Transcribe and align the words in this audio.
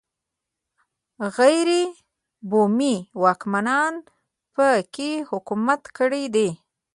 غیر 1.37 1.69
بومي 2.49 2.95
واکمنانو 3.23 4.01
په 4.55 4.67
کې 4.93 5.11
حکومت 5.29 5.81
کړی 5.97 6.23
دی 6.35 6.49